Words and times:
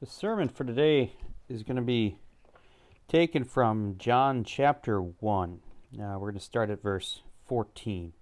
The 0.00 0.06
sermon 0.06 0.48
for 0.48 0.64
today 0.64 1.12
is 1.46 1.62
going 1.62 1.76
to 1.76 1.82
be 1.82 2.16
taken 3.06 3.44
from 3.44 3.96
John 3.98 4.44
chapter 4.44 5.02
1. 5.02 5.60
Now 5.92 6.14
we're 6.14 6.30
going 6.30 6.38
to 6.38 6.40
start 6.40 6.70
at 6.70 6.80
verse 6.80 7.20
14. 7.44 8.14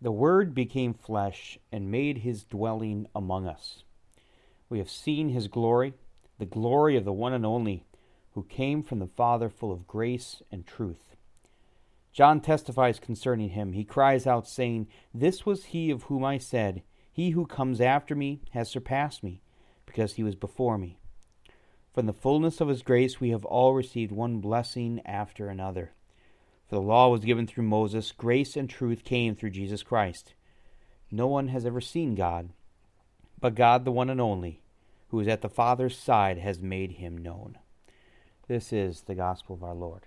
The 0.00 0.12
Word 0.12 0.54
became 0.54 0.94
flesh 0.94 1.58
and 1.72 1.90
made 1.90 2.18
his 2.18 2.44
dwelling 2.44 3.08
among 3.16 3.48
us. 3.48 3.82
We 4.68 4.78
have 4.78 4.88
seen 4.88 5.30
his 5.30 5.48
glory, 5.48 5.94
the 6.38 6.46
glory 6.46 6.96
of 6.96 7.04
the 7.04 7.12
one 7.12 7.32
and 7.32 7.44
only, 7.44 7.82
who 8.34 8.44
came 8.44 8.84
from 8.84 9.00
the 9.00 9.08
Father 9.08 9.48
full 9.48 9.72
of 9.72 9.88
grace 9.88 10.40
and 10.52 10.64
truth. 10.64 11.16
John 12.12 12.40
testifies 12.40 13.00
concerning 13.00 13.48
him. 13.48 13.72
He 13.72 13.82
cries 13.82 14.24
out, 14.24 14.46
saying, 14.46 14.86
This 15.12 15.44
was 15.44 15.64
he 15.64 15.90
of 15.90 16.04
whom 16.04 16.24
I 16.24 16.38
said, 16.38 16.84
he 17.14 17.30
who 17.30 17.46
comes 17.46 17.80
after 17.80 18.16
me 18.16 18.40
has 18.50 18.68
surpassed 18.68 19.22
me, 19.22 19.40
because 19.86 20.14
he 20.14 20.24
was 20.24 20.34
before 20.34 20.76
me. 20.76 20.98
From 21.94 22.06
the 22.06 22.12
fullness 22.12 22.60
of 22.60 22.66
his 22.66 22.82
grace 22.82 23.20
we 23.20 23.30
have 23.30 23.44
all 23.44 23.72
received 23.72 24.10
one 24.10 24.40
blessing 24.40 25.00
after 25.06 25.46
another. 25.46 25.92
For 26.68 26.74
the 26.74 26.82
law 26.82 27.08
was 27.08 27.24
given 27.24 27.46
through 27.46 27.64
Moses, 27.68 28.10
grace 28.10 28.56
and 28.56 28.68
truth 28.68 29.04
came 29.04 29.36
through 29.36 29.50
Jesus 29.50 29.84
Christ. 29.84 30.34
No 31.08 31.28
one 31.28 31.48
has 31.48 31.64
ever 31.64 31.80
seen 31.80 32.16
God, 32.16 32.48
but 33.40 33.54
God, 33.54 33.84
the 33.84 33.92
one 33.92 34.10
and 34.10 34.20
only, 34.20 34.60
who 35.10 35.20
is 35.20 35.28
at 35.28 35.40
the 35.40 35.48
Father's 35.48 35.96
side, 35.96 36.38
has 36.38 36.58
made 36.58 36.92
him 36.92 37.16
known. 37.16 37.58
This 38.48 38.72
is 38.72 39.02
the 39.02 39.14
gospel 39.14 39.54
of 39.54 39.62
our 39.62 39.74
Lord. 39.74 40.06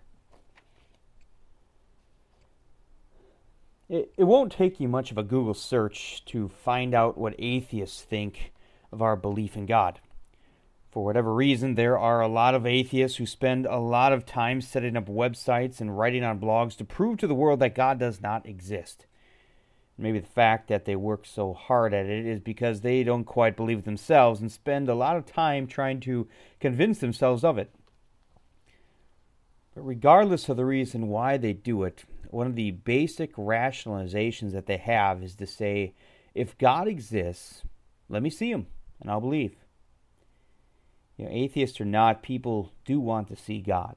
It, 3.90 4.12
it 4.18 4.26
won't 4.26 4.52
take 4.52 4.80
you 4.80 4.88
much 4.88 5.12
of 5.12 5.18
a 5.18 5.24
Google 5.24 5.54
search 5.54 6.24
to 6.26 6.50
find 6.50 6.94
out 6.94 7.18
what 7.18 7.36
atheists 7.40 8.02
think 8.02 8.52
of 8.92 9.02
our 9.02 9.16
belief 9.16 9.56
in 9.56 9.66
God. 9.66 10.00
For 10.90 11.06
whatever 11.06 11.34
reason, 11.34 11.76
there 11.76 11.98
are 11.98 12.22
a 12.22 12.28
lot 12.28 12.56
of 12.56 12.66
atheists 12.66 13.18
who 13.18 13.26
spend 13.26 13.66
a 13.66 13.78
lot 13.78 14.14
of 14.14 14.26
time 14.26 14.62
setting 14.62 14.98
up 14.98 15.08
websites 15.08 15.80
and 15.80 15.98
writing 15.98 16.24
on 16.24 16.40
blogs 16.40 16.76
to 16.78 16.86
prove 16.86 17.18
to 17.20 17.28
the 17.28 17.36
world 17.36 17.60
that 17.60 17.76
God 17.76 18.00
does 18.00 18.22
not 18.22 18.46
exist. 18.46 19.06
Maybe 19.98 20.20
the 20.20 20.28
fact 20.28 20.68
that 20.68 20.86
they 20.86 20.96
work 20.96 21.26
so 21.26 21.54
hard 21.54 21.94
at 21.94 22.06
it 22.06 22.26
is 22.26 22.40
because 22.40 22.82
they 22.82 23.04
don't 23.04 23.24
quite 23.24 23.56
believe 23.56 23.84
themselves 23.84 24.40
and 24.40 24.52
spend 24.52 24.90
a 24.90 24.96
lot 24.96 25.18
of 25.18 25.26
time 25.26 25.66
trying 25.66 26.00
to 26.02 26.28
convince 26.60 27.00
themselves 27.00 27.44
of 27.44 27.58
it. 27.58 27.74
But 29.74 29.82
regardless 29.82 30.50
of 30.50 30.58
the 30.58 30.66
reason 30.66 31.08
why 31.08 31.38
they 31.38 31.54
do 31.54 31.84
it, 31.84 32.06
one 32.30 32.48
of 32.48 32.56
the 32.56 32.72
basic 32.72 33.36
rationalizations 33.36 34.52
that 34.52 34.66
they 34.66 34.78
have 34.78 35.24
is 35.24 35.36
to 35.36 35.48
say, 35.48 35.94
if 36.34 36.58
God 36.58 36.88
exists, 36.88 37.64
let 38.10 38.22
me 38.22 38.30
see 38.30 38.52
him 38.52 38.68
and 39.02 39.10
I'll 39.10 39.22
believe. 39.22 39.56
You 41.18 41.26
know, 41.26 41.32
atheists 41.32 41.82
or 41.82 41.86
not, 41.86 42.22
people 42.22 42.72
do 42.86 43.00
want 43.00 43.28
to 43.30 43.36
see 43.36 43.60
God. 43.60 43.96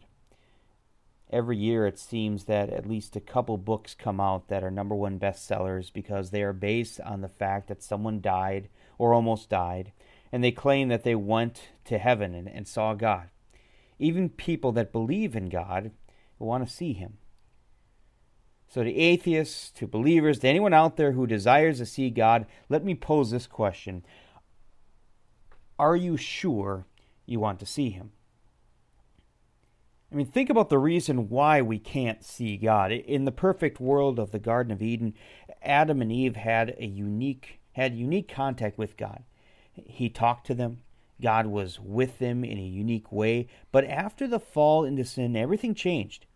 Every 1.30 1.56
year 1.56 1.86
it 1.86 1.98
seems 1.98 2.44
that 2.44 2.70
at 2.70 2.88
least 2.88 3.14
a 3.14 3.20
couple 3.20 3.56
books 3.56 3.94
come 3.94 4.20
out 4.20 4.48
that 4.48 4.64
are 4.64 4.70
number 4.70 4.96
one 4.96 5.20
bestsellers 5.20 5.92
because 5.92 6.30
they 6.30 6.42
are 6.42 6.52
based 6.52 7.00
on 7.02 7.20
the 7.20 7.28
fact 7.28 7.68
that 7.68 7.82
someone 7.82 8.20
died 8.20 8.68
or 8.98 9.14
almost 9.14 9.48
died, 9.48 9.92
and 10.32 10.42
they 10.42 10.50
claim 10.50 10.88
that 10.88 11.04
they 11.04 11.14
went 11.14 11.68
to 11.84 11.98
heaven 11.98 12.34
and, 12.34 12.48
and 12.48 12.66
saw 12.66 12.94
God. 12.94 13.28
Even 13.98 14.28
people 14.28 14.72
that 14.72 14.92
believe 14.92 15.36
in 15.36 15.48
God 15.48 15.92
want 16.38 16.66
to 16.66 16.74
see 16.74 16.94
him. 16.94 17.18
So, 18.70 18.84
to 18.84 18.94
atheists, 18.94 19.72
to 19.72 19.88
believers, 19.88 20.38
to 20.38 20.48
anyone 20.48 20.72
out 20.72 20.96
there 20.96 21.10
who 21.10 21.26
desires 21.26 21.78
to 21.78 21.86
see 21.86 22.08
God, 22.08 22.46
let 22.68 22.84
me 22.84 22.94
pose 22.94 23.32
this 23.32 23.48
question 23.48 24.04
Are 25.76 25.96
you 25.96 26.16
sure 26.16 26.86
you 27.26 27.40
want 27.40 27.58
to 27.58 27.66
see 27.66 27.90
Him? 27.90 28.12
I 30.12 30.14
mean, 30.14 30.26
think 30.26 30.50
about 30.50 30.68
the 30.68 30.78
reason 30.78 31.28
why 31.28 31.60
we 31.62 31.80
can't 31.80 32.24
see 32.24 32.56
God. 32.56 32.92
In 32.92 33.24
the 33.24 33.32
perfect 33.32 33.80
world 33.80 34.20
of 34.20 34.30
the 34.30 34.38
Garden 34.38 34.72
of 34.72 34.82
Eden, 34.82 35.14
Adam 35.62 36.00
and 36.00 36.12
Eve 36.12 36.36
had 36.36 36.76
a 36.78 36.86
unique 36.86 37.60
had 37.72 37.96
unique 37.96 38.28
contact 38.28 38.78
with 38.78 38.96
God. 38.96 39.24
He 39.72 40.08
talked 40.08 40.46
to 40.46 40.54
them. 40.54 40.82
God 41.20 41.46
was 41.46 41.80
with 41.80 42.18
them 42.18 42.44
in 42.44 42.58
a 42.58 42.62
unique 42.62 43.10
way. 43.10 43.48
But 43.72 43.84
after 43.84 44.28
the 44.28 44.40
fall 44.40 44.84
into 44.84 45.04
sin, 45.04 45.36
everything 45.36 45.74
changed. 45.74 46.26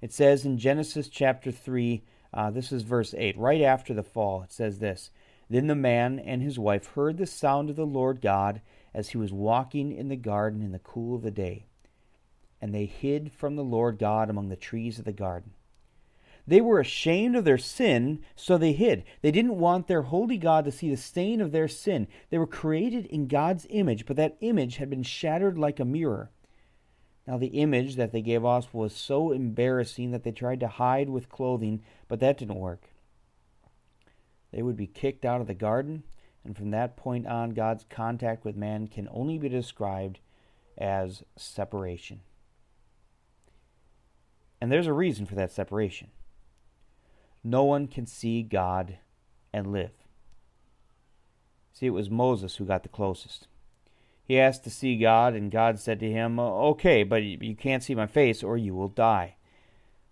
It 0.00 0.12
says 0.12 0.44
in 0.44 0.58
Genesis 0.58 1.08
chapter 1.08 1.50
3, 1.50 2.02
uh, 2.32 2.50
this 2.50 2.72
is 2.72 2.82
verse 2.82 3.14
8, 3.16 3.36
right 3.36 3.62
after 3.62 3.94
the 3.94 4.02
fall, 4.02 4.42
it 4.42 4.52
says 4.52 4.78
this 4.78 5.10
Then 5.50 5.66
the 5.66 5.74
man 5.74 6.18
and 6.18 6.42
his 6.42 6.58
wife 6.58 6.88
heard 6.88 7.18
the 7.18 7.26
sound 7.26 7.70
of 7.70 7.76
the 7.76 7.86
Lord 7.86 8.20
God 8.20 8.60
as 8.94 9.10
he 9.10 9.18
was 9.18 9.32
walking 9.32 9.92
in 9.92 10.08
the 10.08 10.16
garden 10.16 10.62
in 10.62 10.72
the 10.72 10.78
cool 10.78 11.16
of 11.16 11.22
the 11.22 11.30
day. 11.30 11.66
And 12.60 12.74
they 12.74 12.86
hid 12.86 13.32
from 13.32 13.56
the 13.56 13.64
Lord 13.64 13.98
God 13.98 14.30
among 14.30 14.48
the 14.48 14.56
trees 14.56 14.98
of 14.98 15.04
the 15.04 15.12
garden. 15.12 15.52
They 16.46 16.60
were 16.62 16.80
ashamed 16.80 17.36
of 17.36 17.44
their 17.44 17.58
sin, 17.58 18.20
so 18.34 18.56
they 18.56 18.72
hid. 18.72 19.04
They 19.20 19.30
didn't 19.30 19.58
want 19.58 19.86
their 19.86 20.02
holy 20.02 20.38
God 20.38 20.64
to 20.64 20.72
see 20.72 20.88
the 20.88 20.96
stain 20.96 21.42
of 21.42 21.52
their 21.52 21.68
sin. 21.68 22.08
They 22.30 22.38
were 22.38 22.46
created 22.46 23.04
in 23.06 23.28
God's 23.28 23.66
image, 23.68 24.06
but 24.06 24.16
that 24.16 24.38
image 24.40 24.76
had 24.76 24.88
been 24.88 25.02
shattered 25.02 25.58
like 25.58 25.78
a 25.78 25.84
mirror. 25.84 26.30
Now, 27.28 27.36
the 27.36 27.48
image 27.48 27.96
that 27.96 28.10
they 28.10 28.22
gave 28.22 28.42
off 28.42 28.72
was 28.72 28.94
so 28.94 29.32
embarrassing 29.32 30.12
that 30.12 30.24
they 30.24 30.32
tried 30.32 30.60
to 30.60 30.66
hide 30.66 31.10
with 31.10 31.28
clothing, 31.28 31.82
but 32.08 32.20
that 32.20 32.38
didn't 32.38 32.58
work. 32.58 32.88
They 34.50 34.62
would 34.62 34.78
be 34.78 34.86
kicked 34.86 35.26
out 35.26 35.42
of 35.42 35.46
the 35.46 35.52
garden, 35.52 36.04
and 36.42 36.56
from 36.56 36.70
that 36.70 36.96
point 36.96 37.26
on, 37.26 37.50
God's 37.50 37.84
contact 37.90 38.46
with 38.46 38.56
man 38.56 38.86
can 38.86 39.10
only 39.12 39.36
be 39.36 39.50
described 39.50 40.20
as 40.78 41.22
separation. 41.36 42.20
And 44.58 44.72
there's 44.72 44.86
a 44.86 44.94
reason 44.94 45.26
for 45.26 45.34
that 45.34 45.52
separation. 45.52 46.08
No 47.44 47.62
one 47.62 47.88
can 47.88 48.06
see 48.06 48.42
God 48.42 48.96
and 49.52 49.70
live. 49.70 49.92
See, 51.74 51.84
it 51.84 51.90
was 51.90 52.08
Moses 52.08 52.56
who 52.56 52.64
got 52.64 52.84
the 52.84 52.88
closest. 52.88 53.48
He 54.28 54.38
asked 54.38 54.62
to 54.64 54.70
see 54.70 54.98
God, 54.98 55.32
and 55.32 55.50
God 55.50 55.80
said 55.80 55.98
to 56.00 56.12
him, 56.12 56.38
Okay, 56.38 57.02
but 57.02 57.22
you 57.22 57.56
can't 57.56 57.82
see 57.82 57.94
my 57.94 58.06
face, 58.06 58.42
or 58.42 58.58
you 58.58 58.74
will 58.74 58.88
die. 58.88 59.36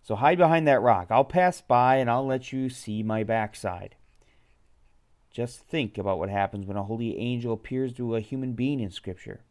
So 0.02 0.16
hide 0.16 0.38
behind 0.38 0.66
that 0.66 0.80
rock. 0.80 1.08
I'll 1.10 1.22
pass 1.22 1.60
by, 1.60 1.96
and 1.96 2.08
I'll 2.08 2.26
let 2.26 2.50
you 2.50 2.70
see 2.70 3.02
my 3.02 3.24
backside. 3.24 3.94
Just 5.30 5.60
think 5.60 5.98
about 5.98 6.18
what 6.18 6.30
happens 6.30 6.64
when 6.64 6.78
a 6.78 6.84
holy 6.84 7.18
angel 7.18 7.52
appears 7.52 7.92
to 7.94 8.16
a 8.16 8.20
human 8.20 8.54
being 8.54 8.80
in 8.80 8.90
Scripture. 8.90 9.42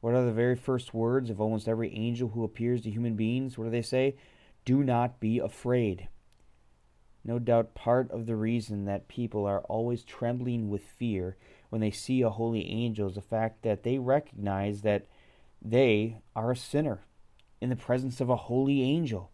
What 0.00 0.14
are 0.14 0.24
the 0.24 0.30
very 0.30 0.54
first 0.54 0.94
words 0.94 1.28
of 1.28 1.40
almost 1.40 1.66
every 1.66 1.92
angel 1.96 2.28
who 2.28 2.44
appears 2.44 2.82
to 2.82 2.90
human 2.90 3.16
beings? 3.16 3.58
What 3.58 3.64
do 3.64 3.70
they 3.70 3.82
say? 3.82 4.14
Do 4.64 4.84
not 4.84 5.18
be 5.18 5.40
afraid. 5.40 6.08
No 7.24 7.40
doubt 7.40 7.74
part 7.74 8.08
of 8.12 8.26
the 8.26 8.36
reason 8.36 8.84
that 8.84 9.08
people 9.08 9.46
are 9.46 9.62
always 9.62 10.04
trembling 10.04 10.70
with 10.70 10.82
fear 10.84 11.36
when 11.74 11.80
they 11.80 11.90
see 11.90 12.22
a 12.22 12.30
holy 12.30 12.70
angel 12.70 13.08
is 13.08 13.16
the 13.16 13.20
fact 13.20 13.62
that 13.62 13.82
they 13.82 13.98
recognize 13.98 14.82
that 14.82 15.08
they 15.60 16.18
are 16.36 16.52
a 16.52 16.56
sinner 16.56 17.00
in 17.60 17.68
the 17.68 17.74
presence 17.74 18.20
of 18.20 18.30
a 18.30 18.36
holy 18.36 18.80
angel. 18.80 19.32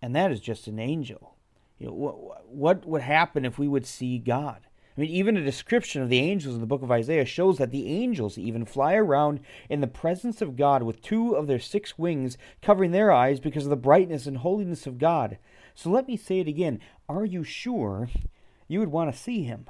And 0.00 0.14
that 0.14 0.30
is 0.30 0.38
just 0.38 0.68
an 0.68 0.78
angel. 0.78 1.34
You 1.80 1.88
know, 1.88 1.92
what, 1.92 2.48
what 2.48 2.86
would 2.86 3.02
happen 3.02 3.44
if 3.44 3.58
we 3.58 3.66
would 3.66 3.84
see 3.84 4.16
God? 4.18 4.60
I 4.96 5.00
mean, 5.00 5.10
even 5.10 5.36
a 5.36 5.42
description 5.42 6.02
of 6.02 6.08
the 6.08 6.20
angels 6.20 6.54
in 6.54 6.60
the 6.60 6.68
book 6.68 6.84
of 6.84 6.92
Isaiah 6.92 7.24
shows 7.24 7.58
that 7.58 7.72
the 7.72 7.88
angels 7.88 8.38
even 8.38 8.64
fly 8.64 8.94
around 8.94 9.40
in 9.68 9.80
the 9.80 9.88
presence 9.88 10.40
of 10.40 10.54
God 10.54 10.84
with 10.84 11.02
two 11.02 11.34
of 11.34 11.48
their 11.48 11.58
six 11.58 11.98
wings 11.98 12.38
covering 12.62 12.92
their 12.92 13.10
eyes 13.10 13.40
because 13.40 13.64
of 13.64 13.70
the 13.70 13.76
brightness 13.76 14.24
and 14.24 14.36
holiness 14.36 14.86
of 14.86 14.98
God. 14.98 15.38
So 15.74 15.90
let 15.90 16.06
me 16.06 16.16
say 16.16 16.38
it 16.38 16.46
again. 16.46 16.78
Are 17.08 17.24
you 17.24 17.42
sure 17.42 18.08
you 18.68 18.78
would 18.78 18.92
want 18.92 19.12
to 19.12 19.18
see 19.18 19.42
him? 19.42 19.66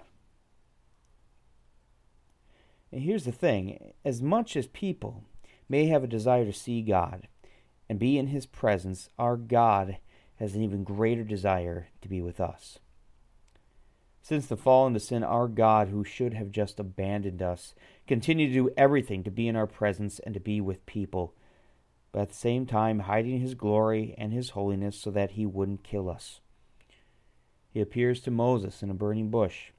And 2.90 3.02
here's 3.02 3.25
the 3.25 3.32
thing 3.32 3.93
as 4.05 4.23
much 4.23 4.56
as 4.56 4.67
people 4.67 5.25
may 5.69 5.87
have 5.87 6.02
a 6.02 6.08
desire 6.08 6.44
to 6.44 6.52
see 6.52 6.82
God 6.82 7.29
and 7.88 7.99
be 7.99 8.19
in 8.19 8.29
His 8.29 8.46
presence, 8.46 9.11
our 9.19 9.37
God 9.37 9.99
has 10.37 10.55
an 10.55 10.62
even 10.62 10.85
greater 10.85 11.25
desire 11.25 11.88
to 12.00 12.08
be 12.08 12.20
with 12.20 12.40
us. 12.40 12.79
Since 14.23 14.46
the 14.46 14.56
fall 14.56 14.87
into 14.87 15.00
sin, 15.00 15.25
our 15.25 15.49
God, 15.49 15.88
who 15.88 16.05
should 16.05 16.35
have 16.35 16.50
just 16.50 16.79
abandoned 16.79 17.40
us, 17.40 17.75
continued 18.06 18.49
to 18.49 18.55
do 18.55 18.70
everything 18.76 19.25
to 19.25 19.31
be 19.31 19.49
in 19.49 19.56
our 19.56 19.67
presence 19.67 20.19
and 20.19 20.34
to 20.34 20.41
be 20.41 20.61
with 20.61 20.84
people, 20.87 21.34
but 22.12 22.23
at 22.23 22.29
the 22.29 22.34
same 22.34 22.67
time 22.67 23.00
hiding 23.00 23.41
His 23.41 23.55
glory 23.55 24.14
and 24.19 24.32
His 24.32 24.50
holiness 24.50 24.99
so 24.99 25.11
that 25.11 25.32
He 25.32 25.46
wouldn't 25.46 25.82
kill 25.82 26.11
us. 26.11 26.41
He 27.70 27.81
appears 27.81 28.20
to 28.23 28.31
Moses 28.31 28.82
in 28.82 28.91
a 28.91 28.94
burning 28.94 29.31
bush 29.31 29.70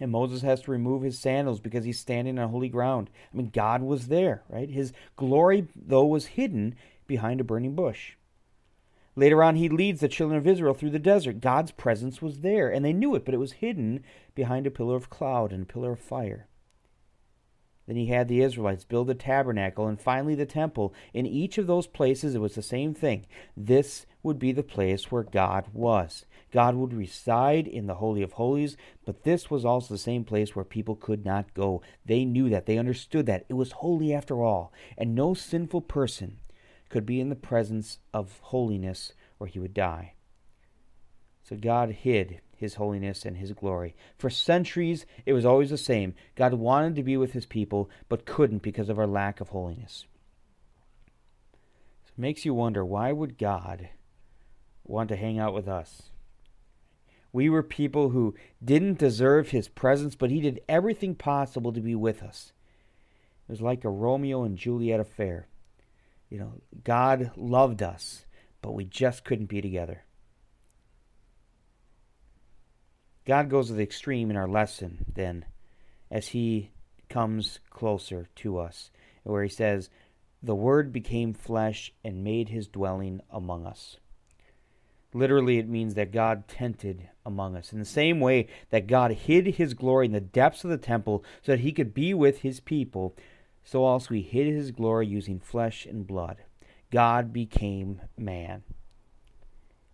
and 0.00 0.10
Moses 0.10 0.42
has 0.42 0.62
to 0.62 0.70
remove 0.70 1.02
his 1.02 1.18
sandals 1.18 1.60
because 1.60 1.84
he's 1.84 1.98
standing 1.98 2.38
on 2.38 2.50
holy 2.50 2.68
ground. 2.68 3.10
I 3.32 3.36
mean, 3.36 3.50
God 3.52 3.82
was 3.82 4.08
there, 4.08 4.42
right? 4.48 4.68
His 4.68 4.92
glory, 5.16 5.68
though, 5.76 6.06
was 6.06 6.26
hidden 6.26 6.74
behind 7.06 7.40
a 7.40 7.44
burning 7.44 7.74
bush. 7.74 8.14
Later 9.14 9.42
on, 9.42 9.56
he 9.56 9.68
leads 9.68 10.00
the 10.00 10.08
children 10.08 10.38
of 10.38 10.46
Israel 10.46 10.72
through 10.72 10.90
the 10.90 10.98
desert. 10.98 11.40
God's 11.40 11.70
presence 11.70 12.22
was 12.22 12.40
there, 12.40 12.70
and 12.70 12.84
they 12.84 12.94
knew 12.94 13.14
it, 13.14 13.24
but 13.24 13.34
it 13.34 13.38
was 13.38 13.52
hidden 13.52 14.02
behind 14.34 14.66
a 14.66 14.70
pillar 14.70 14.96
of 14.96 15.10
cloud 15.10 15.52
and 15.52 15.64
a 15.64 15.66
pillar 15.66 15.92
of 15.92 16.00
fire. 16.00 16.46
Then 17.86 17.96
he 17.96 18.06
had 18.06 18.28
the 18.28 18.42
Israelites 18.42 18.84
build 18.84 19.08
the 19.08 19.14
tabernacle 19.14 19.86
and 19.86 20.00
finally 20.00 20.34
the 20.34 20.46
temple. 20.46 20.94
In 21.12 21.26
each 21.26 21.58
of 21.58 21.66
those 21.66 21.86
places, 21.86 22.34
it 22.34 22.40
was 22.40 22.54
the 22.54 22.62
same 22.62 22.94
thing. 22.94 23.26
This 23.56 24.06
would 24.22 24.38
be 24.38 24.52
the 24.52 24.62
place 24.62 25.10
where 25.10 25.24
God 25.24 25.66
was. 25.72 26.24
God 26.52 26.74
would 26.74 26.92
reside 26.92 27.66
in 27.66 27.86
the 27.86 27.96
Holy 27.96 28.22
of 28.22 28.32
Holies, 28.32 28.76
but 29.04 29.24
this 29.24 29.50
was 29.50 29.64
also 29.64 29.94
the 29.94 29.98
same 29.98 30.22
place 30.22 30.54
where 30.54 30.64
people 30.64 30.94
could 30.94 31.24
not 31.24 31.54
go. 31.54 31.82
They 32.04 32.24
knew 32.24 32.48
that. 32.50 32.66
They 32.66 32.78
understood 32.78 33.26
that. 33.26 33.46
It 33.48 33.54
was 33.54 33.72
holy 33.72 34.12
after 34.12 34.42
all, 34.42 34.72
and 34.98 35.14
no 35.14 35.34
sinful 35.34 35.82
person 35.82 36.38
could 36.88 37.06
be 37.06 37.20
in 37.20 37.30
the 37.30 37.34
presence 37.34 37.98
of 38.12 38.38
holiness 38.42 39.14
or 39.40 39.46
he 39.46 39.58
would 39.58 39.74
die. 39.74 40.12
So 41.42 41.56
God 41.56 41.90
hid 41.90 42.40
his 42.62 42.76
holiness 42.76 43.24
and 43.24 43.36
his 43.36 43.52
glory. 43.52 43.94
For 44.18 44.30
centuries, 44.30 45.04
it 45.26 45.34
was 45.34 45.44
always 45.44 45.70
the 45.70 45.78
same. 45.78 46.14
God 46.34 46.54
wanted 46.54 46.96
to 46.96 47.02
be 47.02 47.16
with 47.16 47.32
his 47.32 47.46
people, 47.46 47.90
but 48.08 48.24
couldn't 48.24 48.62
because 48.62 48.88
of 48.88 48.98
our 48.98 49.06
lack 49.06 49.40
of 49.40 49.50
holiness. 49.50 50.06
It 52.06 52.20
makes 52.20 52.44
you 52.44 52.54
wonder 52.54 52.84
why 52.84 53.12
would 53.12 53.38
God 53.38 53.90
want 54.84 55.08
to 55.10 55.16
hang 55.16 55.38
out 55.38 55.54
with 55.54 55.68
us? 55.68 56.02
We 57.32 57.48
were 57.48 57.62
people 57.62 58.10
who 58.10 58.34
didn't 58.62 58.98
deserve 58.98 59.50
his 59.50 59.68
presence, 59.68 60.14
but 60.14 60.30
he 60.30 60.40
did 60.40 60.60
everything 60.68 61.14
possible 61.14 61.72
to 61.72 61.80
be 61.80 61.94
with 61.94 62.22
us. 62.22 62.52
It 63.48 63.52
was 63.52 63.62
like 63.62 63.84
a 63.84 63.90
Romeo 63.90 64.44
and 64.44 64.58
Juliet 64.58 65.00
affair. 65.00 65.48
You 66.28 66.38
know, 66.38 66.52
God 66.84 67.30
loved 67.36 67.82
us, 67.82 68.26
but 68.60 68.72
we 68.72 68.84
just 68.84 69.24
couldn't 69.24 69.46
be 69.46 69.62
together. 69.62 70.04
God 73.26 73.48
goes 73.48 73.68
to 73.68 73.74
the 73.74 73.82
extreme 73.82 74.30
in 74.30 74.36
our 74.36 74.48
lesson, 74.48 75.04
then, 75.14 75.44
as 76.10 76.28
he 76.28 76.70
comes 77.08 77.60
closer 77.70 78.28
to 78.36 78.58
us, 78.58 78.90
where 79.22 79.42
he 79.42 79.48
says, 79.48 79.90
The 80.42 80.54
Word 80.54 80.92
became 80.92 81.32
flesh 81.32 81.92
and 82.04 82.24
made 82.24 82.48
his 82.48 82.66
dwelling 82.66 83.20
among 83.30 83.66
us. 83.66 83.98
Literally, 85.14 85.58
it 85.58 85.68
means 85.68 85.94
that 85.94 86.10
God 86.10 86.48
tented 86.48 87.10
among 87.24 87.54
us. 87.54 87.72
In 87.72 87.78
the 87.78 87.84
same 87.84 88.18
way 88.18 88.48
that 88.70 88.86
God 88.86 89.12
hid 89.12 89.46
his 89.46 89.74
glory 89.74 90.06
in 90.06 90.12
the 90.12 90.20
depths 90.20 90.64
of 90.64 90.70
the 90.70 90.78
temple 90.78 91.22
so 91.42 91.52
that 91.52 91.60
he 91.60 91.72
could 91.72 91.92
be 91.92 92.14
with 92.14 92.40
his 92.40 92.60
people, 92.60 93.14
so 93.62 93.84
also 93.84 94.14
he 94.14 94.22
hid 94.22 94.46
his 94.46 94.70
glory 94.70 95.06
using 95.06 95.38
flesh 95.38 95.86
and 95.86 96.06
blood. 96.06 96.38
God 96.90 97.32
became 97.32 98.00
man. 98.16 98.62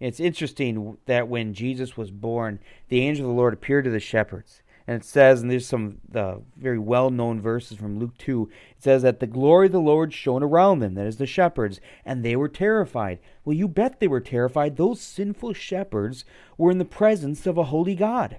It's 0.01 0.21
interesting 0.21 0.99
that 1.07 1.29
when 1.29 1.55
Jesus 1.55 1.97
was 1.97 2.11
born, 2.11 2.61
the 2.89 3.01
angel 3.01 3.27
of 3.27 3.31
the 3.31 3.37
Lord 3.37 3.53
appeared 3.55 3.85
to 3.85 3.91
the 3.91 4.01
shepherds. 4.01 4.63
And 4.87 5.03
it 5.03 5.05
says, 5.05 5.43
and 5.43 5.51
there's 5.51 5.67
some 5.67 5.99
uh, 6.15 6.37
very 6.57 6.79
well 6.79 7.11
known 7.11 7.43
verses 7.43 7.77
from 7.77 7.99
Luke 7.99 8.17
2, 8.17 8.49
it 8.71 8.83
says 8.83 9.03
that 9.03 9.21
the 9.21 9.27
glory 9.27 9.67
of 9.67 9.73
the 9.73 9.81
Lord 9.81 10.15
shone 10.15 10.43
around 10.43 10.79
them, 10.79 10.95
that 10.95 11.07
is 11.07 11.19
the 11.19 11.27
shepherds, 11.27 11.79
and 12.07 12.25
they 12.25 12.37
were 12.37 12.49
terrified. 12.49 13.19
Well, 13.45 13.55
you 13.55 13.69
bet 13.69 14.01
they 14.01 14.09
were 14.09 14.21
terrified. 14.21 14.77
Those 14.77 15.03
sinful 15.03 15.53
shepherds 15.53 16.25
were 16.57 16.71
in 16.71 16.79
the 16.79 16.87
presence 16.87 17.47
of 17.47 17.59
a 17.59 17.65
holy 17.65 17.95
God. 17.95 18.39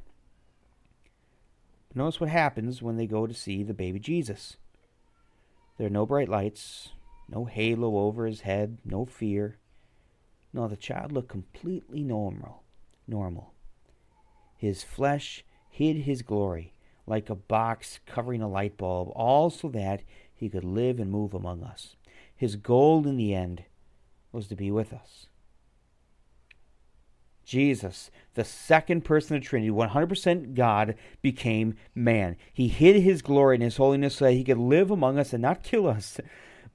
Notice 1.94 2.19
what 2.19 2.31
happens 2.31 2.81
when 2.81 2.97
they 2.97 3.06
go 3.06 3.27
to 3.27 3.33
see 3.33 3.61
the 3.61 3.75
baby 3.75 4.00
Jesus. 4.00 4.57
There 5.77 5.85
are 5.85 5.91
no 5.91 6.07
bright 6.07 6.29
lights, 6.29 6.89
no 7.29 7.45
halo 7.45 7.95
over 7.97 8.25
his 8.25 8.41
head, 8.41 8.79
no 8.83 9.06
fear. 9.06 9.58
No, 10.54 10.68
the 10.68 10.78
child 10.78 11.12
looked 11.12 11.30
completely 11.30 12.04
normal. 12.04 12.63
Normal. 13.07 13.54
His 14.56 14.84
flesh 14.84 15.46
hid 15.69 15.98
his 15.98 16.22
glory 16.22 16.74
like 17.10 17.30
a 17.30 17.36
box 17.36 18.00
covering 18.06 18.42
a 18.42 18.48
light 18.48 18.78
bulb, 18.78 19.10
all 19.16 19.50
so 19.50 19.68
that 19.69 20.04
he 20.34 20.48
could 20.48 20.63
live 20.63 21.00
and 21.00 21.12
move 21.12 21.34
among 21.34 21.63
us. 21.63 21.96
His 22.36 22.56
goal 22.56 23.06
in 23.07 23.18
the 23.18 23.34
end 23.34 23.63
was 24.31 24.48
to 24.48 24.56
be 24.56 24.69
with 24.69 24.94
us. 24.94 25.25
Jesus, 27.44 28.12
the 28.36 28.44
second 28.44 29.04
person 29.04 29.36
of 29.36 29.42
the 29.42 29.48
Trinity, 29.48 29.72
100% 29.72 30.54
God, 30.54 30.94
became 31.24 31.75
man. 31.95 32.38
He 32.54 32.68
hid 32.68 33.02
his 33.02 33.24
glory 33.24 33.56
and 33.56 33.63
his 33.63 33.78
holiness 33.78 34.18
so 34.18 34.25
that 34.25 34.34
he 34.34 34.44
could 34.44 34.60
live 34.60 34.92
among 34.92 35.18
us 35.18 35.34
and 35.34 35.42
not 35.42 35.63
kill 35.63 35.88
us. 35.88 36.19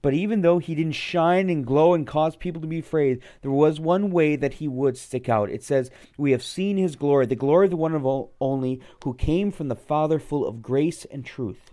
But 0.04 0.12
even 0.12 0.42
though 0.42 0.58
he 0.58 0.74
didn't 0.74 0.92
shine 0.92 1.48
and 1.48 1.66
glow 1.66 1.94
and 1.94 2.06
cause 2.06 2.36
people 2.36 2.60
to 2.60 2.68
be 2.68 2.80
afraid, 2.80 3.22
there 3.40 3.50
was 3.50 3.80
one 3.80 4.10
way 4.10 4.36
that 4.36 4.52
he 4.52 4.68
would 4.68 4.98
stick 4.98 5.30
out. 5.30 5.48
It 5.48 5.62
says, 5.64 5.90
We 6.18 6.32
have 6.32 6.42
seen 6.42 6.76
his 6.76 6.94
glory, 6.94 7.24
the 7.24 7.34
glory 7.34 7.68
of 7.68 7.70
the 7.70 7.78
one 7.78 7.94
of 7.94 8.28
only 8.38 8.82
who 9.02 9.14
came 9.14 9.50
from 9.50 9.68
the 9.68 9.74
Father, 9.74 10.18
full 10.18 10.46
of 10.46 10.60
grace 10.60 11.06
and 11.06 11.24
truth. 11.24 11.70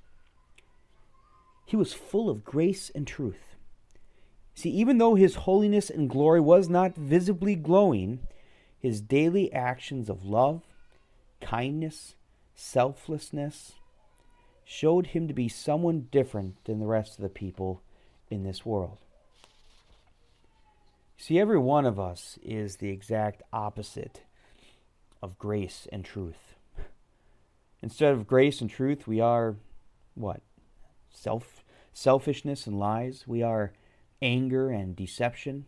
He 1.66 1.76
was 1.76 1.92
full 1.92 2.30
of 2.30 2.46
grace 2.46 2.90
and 2.96 3.06
truth. 3.06 3.58
See, 4.56 4.70
even 4.70 4.98
though 4.98 5.16
his 5.16 5.36
holiness 5.36 5.90
and 5.90 6.10
glory 6.10 6.40
was 6.40 6.70
not 6.70 6.96
visibly 6.96 7.56
glowing, 7.58 8.20
his 8.80 9.02
daily 9.02 9.52
actions 9.52 10.10
of 10.10 10.24
love, 10.24 10.62
kindness, 11.42 12.16
selflessness 12.56 13.74
showed 14.64 15.08
him 15.08 15.28
to 15.28 15.34
be 15.34 15.50
someone 15.50 16.08
different 16.12 16.64
than 16.64 16.80
the 16.80 16.88
rest 16.88 17.18
of 17.18 17.24
the 17.24 17.28
people 17.30 17.82
in 18.32 18.44
this 18.44 18.66
world. 18.66 18.98
See, 21.18 21.40
every 21.40 21.60
one 21.60 21.86
of 21.86 22.00
us 22.00 22.40
is 22.42 22.78
the 22.78 22.90
exact 22.90 23.44
opposite 23.54 24.22
of 25.22 25.38
grace 25.38 25.88
and 25.92 26.04
truth. 26.04 26.56
Instead 27.84 28.14
of 28.14 28.26
grace 28.26 28.60
and 28.60 28.70
truth, 28.70 29.08
we 29.08 29.20
are 29.20 29.56
what? 30.16 30.42
Self 31.12 31.64
selfishness 31.94 32.66
and 32.66 32.80
lies. 32.80 33.26
We 33.28 33.44
are 33.44 33.74
anger 34.22 34.70
and 34.70 34.96
deception. 34.96 35.66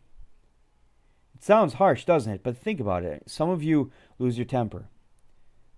It 1.35 1.43
sounds 1.43 1.73
harsh, 1.73 2.05
doesn't 2.05 2.33
it? 2.33 2.41
But 2.43 2.57
think 2.57 2.79
about 2.79 3.03
it. 3.03 3.23
Some 3.27 3.49
of 3.49 3.61
you 3.61 3.91
lose 4.17 4.37
your 4.37 4.45
temper. 4.45 4.87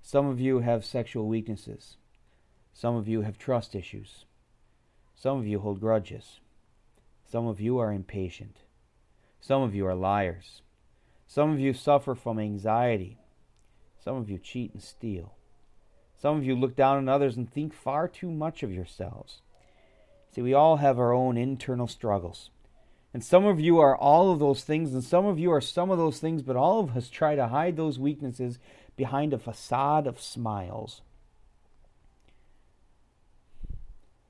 Some 0.02 0.28
of 0.28 0.40
you 0.40 0.60
have 0.60 0.86
sexual 0.86 1.28
weaknesses. 1.28 1.98
Some 2.74 2.96
of 2.96 3.08
you 3.08 3.22
have 3.22 3.38
trust 3.38 3.74
issues. 3.76 4.26
Some 5.16 5.40
of 5.40 5.48
you 5.48 5.60
hold 5.60 5.80
grudges. 5.80 6.40
Some 7.36 7.48
of 7.48 7.60
you 7.60 7.80
are 7.80 7.92
impatient. 7.92 8.60
Some 9.42 9.62
of 9.62 9.76
you 9.76 9.86
are 9.88 9.94
liars. 9.94 10.62
Some 11.28 11.52
of 11.52 11.60
you 11.60 11.74
suffer 11.74 12.16
from 12.16 12.40
anxiety. 12.40 13.18
Some 14.02 14.16
of 14.16 14.30
you 14.30 14.38
cheat 14.38 14.72
and 14.74 14.82
steal. 14.82 15.34
Some 16.18 16.38
of 16.38 16.46
you 16.46 16.56
look 16.56 16.78
down 16.78 16.96
on 16.96 17.10
others 17.10 17.36
and 17.36 17.52
think 17.52 17.74
far 17.74 18.08
too 18.08 18.32
much 18.32 18.64
of 18.64 18.72
yourselves. 18.72 19.42
See, 20.32 20.42
we 20.42 20.54
all 20.54 20.78
have 20.78 20.98
our 20.98 21.12
own 21.12 21.36
internal 21.36 21.88
struggles. 21.90 22.52
And 23.14 23.22
some 23.22 23.44
of 23.44 23.60
you 23.60 23.80
are 23.80 23.98
all 23.98 24.32
of 24.32 24.40
those 24.40 24.64
things, 24.64 24.94
and 24.94 25.04
some 25.04 25.26
of 25.26 25.38
you 25.38 25.52
are 25.52 25.60
some 25.60 25.92
of 25.92 25.98
those 25.98 26.20
things, 26.20 26.42
but 26.42 26.56
all 26.56 26.80
of 26.80 26.96
us 26.96 27.10
try 27.10 27.36
to 27.36 27.50
hide 27.50 27.76
those 27.76 28.00
weaknesses 28.00 28.60
behind 28.96 29.34
a 29.34 29.38
facade 29.38 30.08
of 30.08 30.22
smiles. 30.22 31.02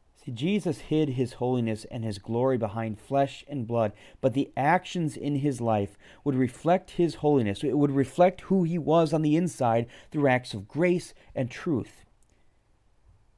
See, 0.02 0.10
Jesus 0.34 0.79
hid 0.79 1.10
his 1.10 1.34
holiness 1.34 1.86
and 1.91 2.03
his 2.03 2.17
glory 2.17 2.58
behind 2.58 3.00
flesh 3.00 3.46
and 3.48 3.67
blood, 3.67 3.94
but 4.22 4.34
the 4.34 4.51
actions 4.58 5.15
in 5.15 5.38
his 5.38 5.62
life 5.62 5.98
would 6.24 6.36
reflect 6.36 6.91
his 6.91 7.15
holiness. 7.15 7.63
It 7.63 7.77
would 7.77 7.91
reflect 7.91 8.41
who 8.41 8.63
he 8.63 8.77
was 8.77 9.13
on 9.13 9.22
the 9.22 9.36
inside 9.36 9.86
through 10.12 10.27
acts 10.27 10.53
of 10.53 10.67
grace 10.67 11.13
and 11.36 11.51
truth. 11.51 12.05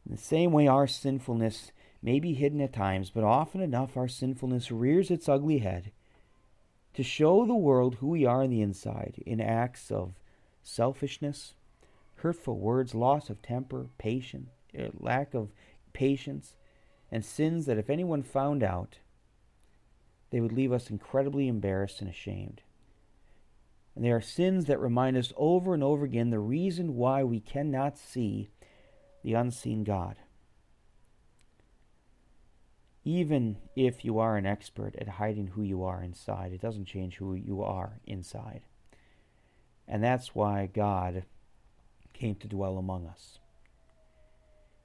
In 0.06 0.16
the 0.16 0.22
same 0.22 0.54
way, 0.54 0.68
our 0.68 0.88
sinfulness 0.88 1.72
may 2.02 2.20
be 2.20 2.34
hidden 2.34 2.62
at 2.62 2.72
times, 2.72 3.10
but 3.10 3.26
often 3.26 3.60
enough 3.60 3.98
our 3.98 4.08
sinfulness 4.08 4.72
rears 4.72 5.12
its 5.12 5.28
ugly 5.28 5.60
head 5.60 5.92
to 6.94 7.04
show 7.04 7.46
the 7.46 7.56
world 7.56 7.96
who 7.96 8.08
we 8.08 8.26
are 8.26 8.44
on 8.44 8.50
the 8.50 8.62
inside 8.62 9.22
in 9.26 9.42
acts 9.42 9.92
of 9.92 10.14
selfishness, 10.64 11.54
hurtful 12.16 12.58
words, 12.58 12.96
loss 12.96 13.30
of 13.30 13.42
temper, 13.42 13.88
patience, 13.98 14.50
uh, 14.78 14.88
lack 15.00 15.34
of 15.34 15.50
patience, 15.94 16.56
and 17.12 17.24
sins 17.24 17.66
that 17.66 17.78
if 17.78 17.90
anyone 17.90 18.24
found 18.24 18.64
out, 18.64 18.98
they 20.30 20.42
would 20.42 20.52
leave 20.52 20.72
us 20.72 20.90
incredibly 20.90 21.48
embarrassed 21.48 22.02
and 22.02 22.10
ashamed. 22.10 22.62
And 23.96 24.04
they 24.04 24.12
are 24.12 24.22
sins 24.22 24.66
that 24.66 24.80
remind 24.80 25.18
us 25.18 25.34
over 25.38 25.74
and 25.74 25.84
over 25.84 26.06
again 26.06 26.30
the 26.30 26.40
reason 26.40 26.96
why 26.96 27.24
we 27.24 27.40
cannot 27.40 27.98
see 27.98 28.50
the 29.24 29.34
unseen 29.34 29.84
God. 29.84 30.18
Even 33.04 33.58
if 33.76 34.04
you 34.04 34.20
are 34.20 34.36
an 34.36 34.46
expert 34.46 34.96
at 34.98 35.08
hiding 35.08 35.48
who 35.48 35.64
you 35.64 35.84
are 35.84 36.04
inside, 36.04 36.52
it 36.52 36.62
doesn't 36.62 36.86
change 36.86 37.16
who 37.16 37.34
you 37.34 37.64
are 37.64 38.00
inside. 38.06 38.62
And 39.88 40.04
that's 40.04 40.36
why 40.36 40.70
God 40.72 41.24
came 42.14 42.36
to 42.36 42.48
dwell 42.48 42.78
among 42.78 43.08
us. 43.08 43.40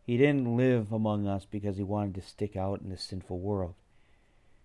He 0.03 0.17
didn't 0.17 0.57
live 0.57 0.93
among 0.93 1.27
us 1.27 1.47
because 1.49 1.77
he 1.77 1.83
wanted 1.83 2.15
to 2.17 2.23
stick 2.23 2.57
out 2.57 2.81
in 2.81 2.91
this 2.91 3.05
sinful 3.05 3.39
world. 3.39 3.75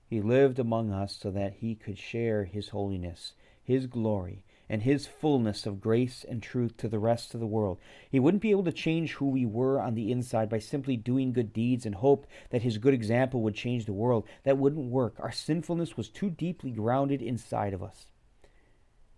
He 0.09 0.21
lived 0.21 0.57
among 0.57 0.91
us 0.91 1.17
so 1.19 1.31
that 1.31 1.55
he 1.55 1.75
could 1.75 1.97
share 1.97 2.45
his 2.45 2.69
holiness, 2.69 3.33
His 3.63 3.85
glory 3.87 4.43
and 4.69 4.83
His 4.83 5.07
fullness 5.07 5.65
of 5.65 5.81
grace 5.81 6.25
and 6.27 6.41
truth 6.41 6.77
to 6.77 6.87
the 6.87 6.99
rest 6.99 7.33
of 7.33 7.39
the 7.39 7.47
world. 7.47 7.79
He 8.09 8.19
wouldn't 8.19 8.41
be 8.41 8.51
able 8.51 8.63
to 8.65 8.71
change 8.71 9.13
who 9.13 9.29
we 9.29 9.45
were 9.45 9.79
on 9.79 9.95
the 9.95 10.11
inside 10.11 10.49
by 10.49 10.59
simply 10.59 10.97
doing 10.97 11.33
good 11.33 11.53
deeds 11.53 11.85
and 11.85 11.95
hope 11.95 12.27
that 12.49 12.63
His 12.63 12.77
good 12.77 12.93
example 12.93 13.41
would 13.41 13.55
change 13.55 13.85
the 13.85 13.93
world. 13.93 14.25
That 14.43 14.57
wouldn't 14.57 14.91
work. 14.91 15.15
Our 15.19 15.31
sinfulness 15.31 15.95
was 15.95 16.09
too 16.09 16.29
deeply 16.29 16.71
grounded 16.71 17.21
inside 17.21 17.73
of 17.73 17.83
us. 17.83 18.07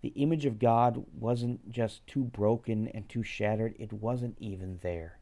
The 0.01 0.09
image 0.09 0.45
of 0.45 0.59
God 0.59 1.05
wasn't 1.13 1.69
just 1.69 2.05
too 2.07 2.23
broken 2.23 2.87
and 2.89 3.09
too 3.09 3.23
shattered, 3.23 3.75
it 3.77 3.91
wasn't 3.91 4.37
even 4.39 4.79
there. 4.81 5.18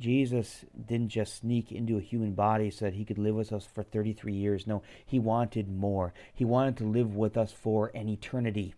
Jesus 0.00 0.64
didn't 0.86 1.10
just 1.10 1.36
sneak 1.36 1.70
into 1.70 1.98
a 1.98 2.02
human 2.02 2.32
body 2.32 2.70
so 2.70 2.86
that 2.86 2.94
he 2.94 3.04
could 3.04 3.18
live 3.18 3.34
with 3.34 3.52
us 3.52 3.66
for 3.66 3.82
33 3.82 4.32
years. 4.32 4.66
No, 4.66 4.82
he 5.04 5.18
wanted 5.18 5.68
more. 5.68 6.14
He 6.32 6.44
wanted 6.44 6.78
to 6.78 6.84
live 6.84 7.14
with 7.14 7.36
us 7.36 7.52
for 7.52 7.92
an 7.94 8.08
eternity. 8.08 8.74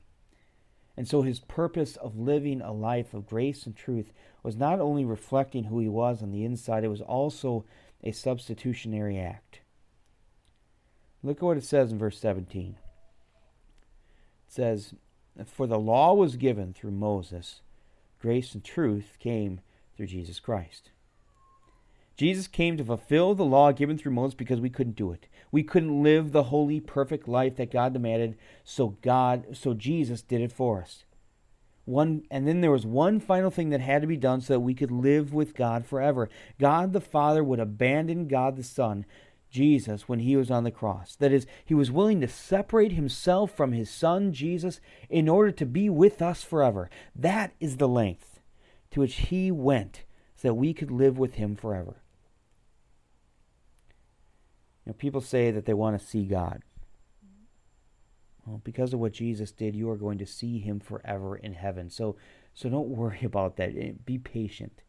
And 0.97 1.09
so 1.09 1.23
his 1.23 1.41
purpose 1.41 1.97
of 1.97 2.19
living 2.19 2.61
a 2.61 2.73
life 2.73 3.15
of 3.15 3.29
grace 3.29 3.65
and 3.67 3.77
truth 3.77 4.13
was 4.43 4.57
not 4.57 4.81
only 4.81 5.05
reflecting 5.05 5.65
who 5.65 5.79
he 5.79 5.89
was 5.89 6.23
on 6.23 6.33
the 6.33 6.45
inside, 6.45 6.85
it 6.85 6.89
was 6.89 7.01
also 7.01 7.65
a 8.03 8.13
substitutionary 8.13 9.19
act. 9.19 9.61
Look 11.23 11.39
at 11.39 11.43
what 11.45 11.57
it 11.57 11.65
says 11.65 11.93
in 11.93 11.99
verse 11.99 12.19
17. 12.19 12.77
It 14.49 14.53
says, 14.53 14.95
For 15.47 15.69
the 15.69 15.79
law 15.79 16.15
was 16.15 16.37
given 16.37 16.75
through 16.75 16.91
Moses, 16.91 17.61
grace 18.19 18.55
and 18.55 18.65
truth 18.65 19.17
came 19.21 19.61
through 19.97 20.09
Jesus 20.09 20.41
Christ. 20.41 20.91
Jesus 22.17 22.47
came 22.47 22.77
to 22.77 22.85
fulfill 22.85 23.35
the 23.35 23.45
law 23.45 23.73
given 23.73 23.99
through 23.99 24.13
Moses 24.13 24.35
because 24.35 24.61
we 24.61 24.71
couldn't 24.71 24.97
do 24.97 25.13
it. 25.13 25.29
We 25.51 25.63
couldn't 25.63 26.03
live 26.03 26.33
the 26.33 26.45
holy, 26.45 26.81
perfect 26.81 27.27
life 27.27 27.57
that 27.57 27.73
God 27.73 27.93
demanded, 27.93 28.37
so 28.65 28.97
God, 29.03 29.57
so 29.57 29.75
Jesus 29.75 30.23
did 30.23 30.41
it 30.41 30.53
for 30.53 30.83
us. 30.83 31.05
One 31.85 32.23
and 32.31 32.47
then 32.47 32.61
there 32.61 32.71
was 32.71 32.87
one 32.87 33.19
final 33.19 33.51
thing 33.51 33.71
that 33.71 33.81
had 33.81 34.03
to 34.03 34.09
be 34.09 34.17
done 34.17 34.41
so 34.41 34.55
that 34.55 34.61
we 34.61 34.75
could 34.75 34.93
live 34.93 35.35
with 35.35 35.55
God 35.55 35.85
forever. 35.85 36.29
God 36.61 36.93
the 36.93 37.01
Father 37.01 37.43
would 37.43 37.59
abandon 37.59 38.29
God 38.29 38.57
the 38.57 38.63
Son, 38.63 39.05
Jesus, 39.51 40.09
when 40.09 40.21
he 40.21 40.37
was 40.37 40.51
on 40.51 40.65
the 40.65 40.71
cross. 40.71 41.17
That 41.17 41.33
is, 41.33 41.47
he 41.65 41.75
was 41.75 41.91
willing 41.91 42.21
to 42.21 42.29
separate 42.29 42.93
himself 42.93 43.51
from 43.51 43.73
his 43.73 43.91
son 43.91 44.33
Jesus 44.33 44.81
in 45.11 45.29
order 45.29 45.51
to 45.53 45.67
be 45.67 45.91
with 45.91 46.23
us 46.23 46.43
forever. 46.43 46.89
That 47.15 47.53
is 47.61 47.77
the 47.77 47.89
length 47.89 48.41
to 48.93 49.01
which 49.01 49.15
he 49.15 49.51
went 49.51 50.05
so 50.43 50.49
that 50.49 50.55
we 50.55 50.75
could 50.75 50.91
live 50.91 51.19
with 51.19 51.35
him 51.35 51.55
forever. 51.55 52.03
You 54.85 54.91
know, 54.91 54.93
people 54.95 55.21
say 55.21 55.53
that 55.53 55.67
they 55.67 55.75
want 55.75 56.01
to 56.01 56.05
see 56.05 56.25
God. 56.25 56.63
Well, 58.45 58.61
because 58.65 58.93
of 58.93 58.99
what 58.99 59.13
Jesus 59.13 59.53
did, 59.53 59.77
you 59.77 59.89
are 59.89 59.97
going 59.97 60.19
to 60.19 60.27
see 60.27 60.59
him 60.59 60.81
forever 60.81 61.37
in 61.37 61.53
heaven. 61.53 61.91
So 61.91 62.17
so 62.55 62.69
don't 62.69 62.89
worry 62.97 63.21
about 63.23 63.57
that. 63.59 63.71
Eh, 63.79 63.93
be 64.05 64.19
patient. 64.19 64.83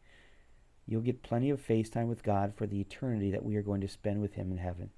You'll 0.86 1.02
get 1.02 1.22
plenty 1.22 1.50
of 1.50 1.60
face 1.60 1.88
time 1.88 2.08
with 2.08 2.24
God 2.24 2.52
for 2.56 2.66
the 2.66 2.80
eternity 2.80 3.30
that 3.30 3.44
we 3.44 3.54
are 3.54 3.62
going 3.62 3.80
to 3.80 3.88
spend 3.88 4.20
with 4.20 4.34
him 4.34 4.50
in 4.50 4.58
heaven. 4.58 4.90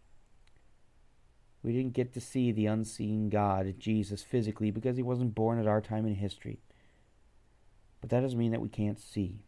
We 1.62 1.74
didn't 1.74 1.92
get 1.92 2.14
to 2.14 2.20
see 2.20 2.50
the 2.50 2.64
unseen 2.64 3.28
God, 3.28 3.74
Jesus, 3.78 4.22
physically 4.22 4.70
because 4.70 4.96
he 4.96 5.02
wasn't 5.02 5.34
born 5.34 5.60
at 5.60 5.66
our 5.66 5.82
time 5.82 6.06
in 6.06 6.14
history. 6.14 6.60
But 8.00 8.08
that 8.08 8.20
doesn't 8.20 8.38
mean 8.38 8.52
that 8.52 8.62
we 8.62 8.70
can't 8.70 8.98
see. 8.98 9.42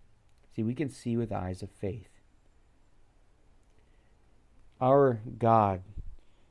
See, 0.59 0.65
we 0.65 0.75
can 0.75 0.91
see 0.91 1.17
with 1.17 1.31
eyes 1.31 1.63
of 1.63 1.71
faith. 1.71 2.09
Our 4.81 5.21
God, 5.39 5.83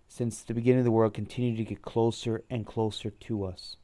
since 0.08 0.44
the 0.44 0.54
beginning 0.54 0.80
of 0.80 0.86
the 0.86 0.92
world, 0.92 1.14
continued 1.14 1.58
to 1.58 1.66
get 1.66 1.82
closer 1.82 2.46
and 2.50 2.66
closer 2.66 3.10
to 3.10 3.44
us. 3.44 3.76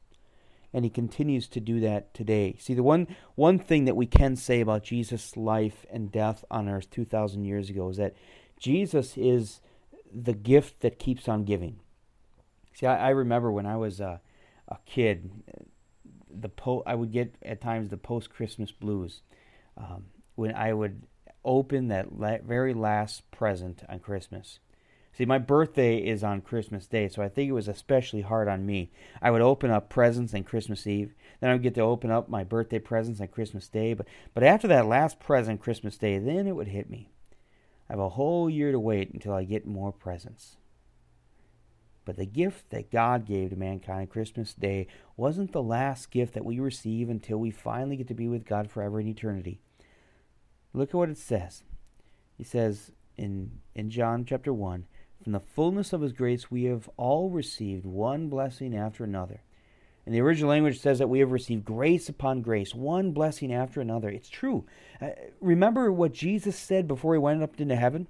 And 0.72 0.82
he 0.82 0.90
continues 0.90 1.46
to 1.48 1.60
do 1.60 1.78
that 1.80 2.14
today. 2.14 2.56
See, 2.58 2.72
the 2.72 2.82
one, 2.82 3.06
one 3.34 3.58
thing 3.58 3.84
that 3.84 3.96
we 3.96 4.06
can 4.06 4.34
say 4.34 4.62
about 4.62 4.82
Jesus' 4.84 5.36
life 5.36 5.84
and 5.92 6.10
death 6.10 6.42
on 6.50 6.70
earth 6.70 6.88
2,000 6.88 7.44
years 7.44 7.68
ago 7.68 7.90
is 7.90 7.98
that 7.98 8.16
Jesus 8.58 9.18
is 9.18 9.60
the 10.10 10.32
gift 10.32 10.80
that 10.80 10.98
keeps 10.98 11.28
on 11.28 11.44
giving. 11.44 11.80
See, 12.72 12.86
I, 12.86 13.08
I 13.08 13.10
remember 13.10 13.52
when 13.52 13.66
I 13.66 13.76
was 13.76 14.00
a, 14.00 14.22
a 14.68 14.78
kid, 14.86 15.30
the 16.30 16.48
po- 16.48 16.82
I 16.86 16.94
would 16.94 17.12
get 17.12 17.34
at 17.42 17.60
times 17.60 17.90
the 17.90 17.98
post 17.98 18.30
Christmas 18.30 18.72
blues 18.72 19.20
um, 19.76 20.04
when 20.34 20.54
I 20.54 20.72
would 20.72 21.02
open 21.44 21.88
that 21.88 22.18
la- 22.18 22.38
very 22.38 22.74
last 22.74 23.30
present 23.30 23.82
on 23.88 23.98
Christmas. 24.00 24.58
See, 25.16 25.24
my 25.24 25.38
birthday 25.38 25.98
is 25.98 26.24
on 26.24 26.40
Christmas 26.40 26.86
Day, 26.86 27.08
so 27.08 27.22
I 27.22 27.28
think 27.28 27.48
it 27.48 27.52
was 27.52 27.68
especially 27.68 28.22
hard 28.22 28.48
on 28.48 28.66
me. 28.66 28.90
I 29.22 29.30
would 29.30 29.42
open 29.42 29.70
up 29.70 29.88
presents 29.88 30.34
on 30.34 30.42
Christmas 30.42 30.86
Eve, 30.88 31.14
then 31.40 31.50
I 31.50 31.52
would 31.52 31.62
get 31.62 31.74
to 31.76 31.82
open 31.82 32.10
up 32.10 32.28
my 32.28 32.42
birthday 32.42 32.80
presents 32.80 33.20
on 33.20 33.28
Christmas 33.28 33.68
Day, 33.68 33.94
but 33.94 34.08
but 34.32 34.42
after 34.42 34.66
that 34.68 34.86
last 34.86 35.20
present 35.20 35.60
Christmas 35.60 35.96
Day, 35.96 36.18
then 36.18 36.48
it 36.48 36.56
would 36.56 36.68
hit 36.68 36.90
me. 36.90 37.10
I 37.88 37.92
have 37.92 38.00
a 38.00 38.08
whole 38.10 38.50
year 38.50 38.72
to 38.72 38.80
wait 38.80 39.12
until 39.12 39.34
I 39.34 39.44
get 39.44 39.66
more 39.66 39.92
presents. 39.92 40.56
But 42.04 42.16
the 42.16 42.26
gift 42.26 42.70
that 42.70 42.90
God 42.90 43.24
gave 43.24 43.50
to 43.50 43.56
mankind 43.56 44.00
on 44.00 44.06
Christmas 44.08 44.52
Day 44.52 44.88
wasn't 45.16 45.52
the 45.52 45.62
last 45.62 46.10
gift 46.10 46.34
that 46.34 46.44
we 46.44 46.58
receive 46.58 47.08
until 47.08 47.38
we 47.38 47.50
finally 47.50 47.96
get 47.96 48.08
to 48.08 48.14
be 48.14 48.28
with 48.28 48.44
God 48.44 48.70
forever 48.70 49.00
in 49.00 49.06
eternity. 49.06 49.60
Look 50.74 50.90
at 50.90 50.94
what 50.94 51.08
it 51.08 51.18
says. 51.18 51.62
He 52.36 52.44
says 52.44 52.90
in, 53.16 53.60
in 53.74 53.90
John 53.90 54.24
chapter 54.24 54.52
1 54.52 54.84
From 55.22 55.32
the 55.32 55.40
fullness 55.40 55.92
of 55.92 56.00
his 56.00 56.12
grace, 56.12 56.50
we 56.50 56.64
have 56.64 56.90
all 56.96 57.30
received 57.30 57.86
one 57.86 58.28
blessing 58.28 58.76
after 58.76 59.04
another. 59.04 59.40
And 60.04 60.14
the 60.14 60.20
original 60.20 60.50
language 60.50 60.80
says 60.80 60.98
that 60.98 61.08
we 61.08 61.20
have 61.20 61.32
received 61.32 61.64
grace 61.64 62.10
upon 62.10 62.42
grace, 62.42 62.74
one 62.74 63.12
blessing 63.12 63.54
after 63.54 63.80
another. 63.80 64.10
It's 64.10 64.28
true. 64.28 64.66
Uh, 65.00 65.10
remember 65.40 65.90
what 65.90 66.12
Jesus 66.12 66.58
said 66.58 66.86
before 66.86 67.14
he 67.14 67.18
went 67.18 67.42
up 67.42 67.58
into 67.58 67.76
heaven? 67.76 68.08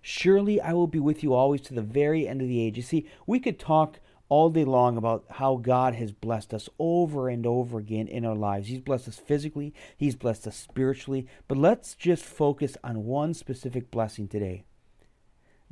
Surely 0.00 0.60
I 0.60 0.72
will 0.72 0.86
be 0.86 1.00
with 1.00 1.22
you 1.22 1.34
always 1.34 1.60
to 1.62 1.74
the 1.74 1.82
very 1.82 2.28
end 2.28 2.40
of 2.40 2.48
the 2.48 2.60
age. 2.60 2.76
You 2.76 2.82
see, 2.82 3.06
we 3.26 3.40
could 3.40 3.58
talk 3.58 3.98
all 4.30 4.48
day 4.48 4.64
long 4.64 4.96
about 4.96 5.24
how 5.28 5.56
God 5.56 5.94
has 5.96 6.12
blessed 6.12 6.54
us 6.54 6.70
over 6.78 7.28
and 7.28 7.44
over 7.44 7.78
again 7.78 8.06
in 8.06 8.24
our 8.24 8.36
lives. 8.36 8.68
He's 8.68 8.80
blessed 8.80 9.08
us 9.08 9.18
physically, 9.18 9.74
He's 9.96 10.14
blessed 10.14 10.46
us 10.46 10.56
spiritually. 10.56 11.26
But 11.48 11.58
let's 11.58 11.94
just 11.94 12.24
focus 12.24 12.78
on 12.82 13.04
one 13.04 13.34
specific 13.34 13.90
blessing 13.90 14.28
today 14.28 14.64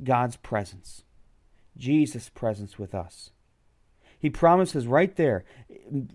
God's 0.03 0.35
presence, 0.35 1.03
Jesus' 1.75 2.29
presence 2.29 2.77
with 2.77 2.93
us. 2.93 3.31
He 4.21 4.29
promises 4.29 4.85
right 4.85 5.15
there, 5.15 5.45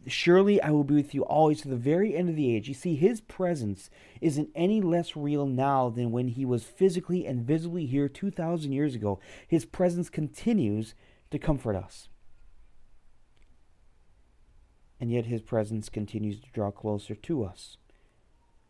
Surely 0.06 0.60
I 0.60 0.70
will 0.70 0.84
be 0.84 0.94
with 0.94 1.14
you 1.14 1.24
always 1.24 1.62
to 1.62 1.68
the 1.68 1.76
very 1.76 2.14
end 2.14 2.28
of 2.28 2.36
the 2.36 2.54
age. 2.54 2.68
You 2.68 2.74
see, 2.74 2.94
His 2.94 3.22
presence 3.22 3.88
isn't 4.20 4.50
any 4.54 4.82
less 4.82 5.16
real 5.16 5.46
now 5.46 5.88
than 5.88 6.12
when 6.12 6.28
He 6.28 6.44
was 6.44 6.64
physically 6.64 7.24
and 7.24 7.46
visibly 7.46 7.86
here 7.86 8.06
2,000 8.06 8.72
years 8.72 8.94
ago. 8.94 9.18
His 9.48 9.64
presence 9.64 10.10
continues 10.10 10.94
to 11.30 11.38
comfort 11.38 11.76
us 11.76 12.08
and 15.04 15.12
yet 15.12 15.26
his 15.26 15.42
presence 15.42 15.90
continues 15.90 16.40
to 16.40 16.50
draw 16.54 16.70
closer 16.70 17.14
to 17.14 17.44
us 17.44 17.76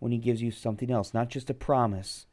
when 0.01 0.11
he 0.11 0.19
gives 0.19 0.43
you 0.43 0.51
something 0.51 0.91
else, 0.91 1.15
not 1.15 1.29
just 1.29 1.49
a 1.49 1.55
promise, 1.55 2.27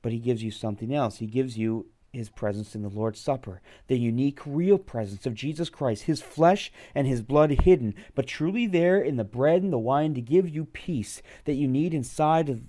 but 0.00 0.12
he 0.12 0.20
gives 0.20 0.44
you 0.44 0.52
something 0.52 0.94
else. 0.94 1.16
He 1.16 1.26
gives 1.26 1.58
you 1.58 1.86
his 2.12 2.30
presence 2.30 2.76
in 2.76 2.82
the 2.82 2.88
Lord's 2.88 3.18
Supper, 3.18 3.60
the 3.88 3.98
unique, 3.98 4.38
real 4.46 4.78
presence 4.78 5.26
of 5.26 5.34
Jesus 5.34 5.68
Christ, 5.68 6.04
his 6.04 6.22
flesh 6.22 6.70
and 6.94 7.08
his 7.08 7.20
blood 7.20 7.50
hidden, 7.50 7.96
but 8.14 8.28
truly 8.28 8.68
there 8.68 9.00
in 9.00 9.16
the 9.16 9.24
bread 9.24 9.64
and 9.64 9.72
the 9.72 9.76
wine 9.76 10.14
to 10.14 10.20
give 10.20 10.48
you 10.48 10.64
peace 10.64 11.20
that 11.46 11.54
you 11.54 11.66
need 11.66 11.92
inside 11.92 12.48
of 12.48 12.60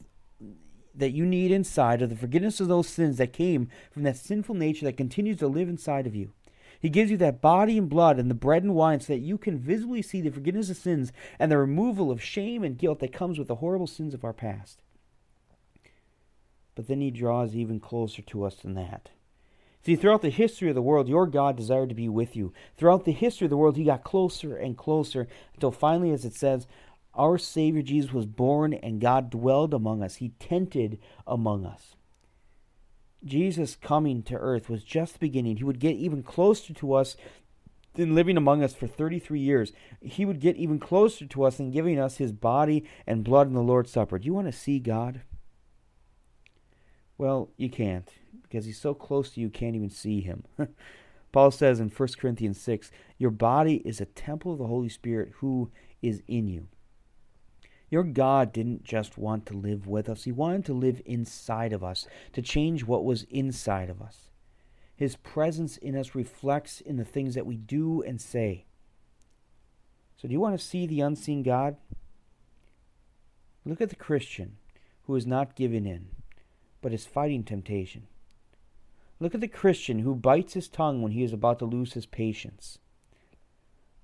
that 0.95 1.11
you 1.11 1.23
need 1.23 1.51
inside 1.51 2.01
of 2.01 2.09
the 2.09 2.15
forgiveness 2.15 2.59
of 2.59 2.67
those 2.67 2.89
sins 2.89 3.17
that 3.17 3.31
came 3.31 3.69
from 3.91 4.01
that 4.01 4.17
sinful 4.17 4.55
nature 4.55 4.85
that 4.85 4.97
continues 4.97 5.37
to 5.37 5.47
live 5.47 5.69
inside 5.69 6.07
of 6.07 6.15
you. 6.15 6.33
He 6.79 6.89
gives 6.89 7.11
you 7.11 7.17
that 7.17 7.41
body 7.41 7.77
and 7.77 7.89
blood 7.89 8.17
and 8.19 8.29
the 8.29 8.35
bread 8.35 8.63
and 8.63 8.73
wine 8.73 9.01
so 9.01 9.13
that 9.13 9.19
you 9.19 9.37
can 9.37 9.59
visibly 9.59 10.01
see 10.01 10.21
the 10.21 10.29
forgiveness 10.29 10.69
of 10.69 10.77
sins 10.77 11.11
and 11.37 11.51
the 11.51 11.57
removal 11.57 12.09
of 12.09 12.23
shame 12.23 12.63
and 12.63 12.77
guilt 12.77 12.99
that 12.99 13.11
comes 13.11 13.37
with 13.37 13.47
the 13.47 13.55
horrible 13.55 13.87
sins 13.87 14.13
of 14.13 14.23
our 14.23 14.33
past. 14.33 14.81
But 16.75 16.87
then 16.87 17.01
he 17.01 17.11
draws 17.11 17.55
even 17.55 17.81
closer 17.81 18.21
to 18.21 18.45
us 18.45 18.55
than 18.55 18.75
that. 18.75 19.09
See, 19.81 19.95
throughout 19.95 20.21
the 20.21 20.29
history 20.29 20.69
of 20.69 20.75
the 20.75 20.81
world, 20.81 21.09
your 21.09 21.27
God 21.27 21.57
desired 21.57 21.89
to 21.89 21.95
be 21.95 22.09
with 22.09 22.35
you. 22.35 22.53
Throughout 22.77 23.05
the 23.05 23.11
history 23.11 23.45
of 23.45 23.49
the 23.49 23.57
world, 23.57 23.77
he 23.77 23.83
got 23.83 24.03
closer 24.03 24.55
and 24.55 24.77
closer 24.77 25.27
until 25.53 25.71
finally, 25.71 26.11
as 26.11 26.25
it 26.25 26.33
says, 26.33 26.67
our 27.13 27.37
Savior 27.37 27.81
Jesus 27.81 28.13
was 28.13 28.25
born 28.25 28.73
and 28.73 29.01
God 29.01 29.29
dwelled 29.29 29.73
among 29.73 30.03
us. 30.03 30.15
He 30.15 30.29
tented 30.39 30.99
among 31.25 31.65
us. 31.65 31.95
Jesus 33.23 33.75
coming 33.75 34.23
to 34.23 34.35
earth 34.35 34.69
was 34.69 34.83
just 34.83 35.13
the 35.13 35.19
beginning. 35.19 35.57
He 35.57 35.63
would 35.63 35.79
get 35.79 35.95
even 35.95 36.23
closer 36.23 36.73
to 36.73 36.93
us 36.93 37.17
than 37.95 38.15
living 38.15 38.37
among 38.37 38.63
us 38.63 38.73
for 38.73 38.87
33 38.87 39.39
years. 39.39 39.73
He 40.01 40.25
would 40.25 40.39
get 40.39 40.55
even 40.55 40.79
closer 40.79 41.25
to 41.25 41.43
us 41.43 41.57
than 41.57 41.71
giving 41.71 41.99
us 41.99 42.17
his 42.17 42.31
body 42.31 42.85
and 43.05 43.23
blood 43.23 43.47
in 43.47 43.53
the 43.53 43.61
Lord's 43.61 43.91
Supper. 43.91 44.19
Do 44.19 44.25
you 44.25 44.33
want 44.33 44.47
to 44.47 44.57
see 44.57 44.79
God? 44.79 45.21
Well, 47.17 47.49
you 47.57 47.69
can't 47.69 48.09
because 48.43 48.65
he's 48.65 48.79
so 48.79 48.93
close 48.93 49.31
to 49.31 49.39
you, 49.39 49.47
you 49.47 49.51
can't 49.51 49.75
even 49.75 49.89
see 49.89 50.21
him. 50.21 50.43
Paul 51.31 51.51
says 51.51 51.79
in 51.79 51.89
1 51.89 52.09
Corinthians 52.19 52.59
6 52.61 52.91
Your 53.17 53.31
body 53.31 53.77
is 53.85 54.01
a 54.01 54.05
temple 54.05 54.53
of 54.53 54.59
the 54.59 54.67
Holy 54.67 54.89
Spirit 54.89 55.33
who 55.37 55.69
is 56.01 56.23
in 56.27 56.47
you. 56.47 56.67
Your 57.89 58.03
God 58.03 58.53
didn't 58.53 58.83
just 58.83 59.17
want 59.17 59.45
to 59.47 59.53
live 59.53 59.87
with 59.87 60.09
us, 60.09 60.23
He 60.23 60.31
wanted 60.31 60.65
to 60.65 60.73
live 60.73 61.01
inside 61.05 61.73
of 61.73 61.83
us, 61.83 62.07
to 62.33 62.41
change 62.41 62.83
what 62.83 63.03
was 63.03 63.23
inside 63.23 63.89
of 63.89 64.01
us. 64.01 64.29
His 64.95 65.15
presence 65.15 65.77
in 65.77 65.95
us 65.95 66.13
reflects 66.13 66.81
in 66.81 66.97
the 66.97 67.05
things 67.05 67.33
that 67.35 67.45
we 67.45 67.55
do 67.55 68.01
and 68.01 68.19
say. 68.19 68.65
So, 70.17 70.27
do 70.27 70.33
you 70.33 70.41
want 70.41 70.59
to 70.59 70.65
see 70.65 70.85
the 70.85 70.99
unseen 70.99 71.41
God? 71.43 71.77
Look 73.65 73.79
at 73.79 73.89
the 73.89 73.95
Christian 73.95 74.57
who 75.03 75.15
is 75.15 75.25
not 75.25 75.55
giving 75.55 75.85
in, 75.85 76.09
but 76.81 76.93
is 76.93 77.05
fighting 77.05 77.43
temptation. 77.43 78.07
Look 79.19 79.33
at 79.33 79.41
the 79.41 79.47
Christian 79.47 79.99
who 79.99 80.15
bites 80.15 80.53
his 80.53 80.67
tongue 80.67 81.01
when 81.01 81.13
he 81.13 81.23
is 81.23 81.33
about 81.33 81.59
to 81.59 81.65
lose 81.65 81.93
his 81.93 82.05
patience. 82.05 82.79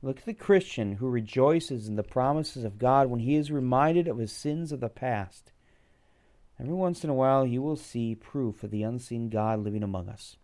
Look 0.05 0.19
at 0.19 0.25
the 0.25 0.35
Christian 0.35 0.97
who 0.97 1.09
rejoices 1.09 1.87
in 1.87 1.95
the 1.95 2.03
promises 2.03 2.63
of 2.63 2.77
God 2.77 3.07
when 3.07 3.21
he 3.21 3.33
is 3.33 3.51
reminded 3.51 4.07
of 4.07 4.19
his 4.19 4.31
sins 4.31 4.71
of 4.71 4.79
the 4.79 4.87
past. 4.87 5.51
Every 6.59 6.75
once 6.75 7.03
in 7.03 7.09
a 7.09 7.13
while, 7.15 7.43
you 7.43 7.63
will 7.63 7.75
see 7.75 8.13
proof 8.13 8.63
of 8.63 8.69
the 8.69 8.83
unseen 8.83 9.29
God 9.29 9.63
living 9.63 9.81
among 9.81 10.07
us. 10.07 10.37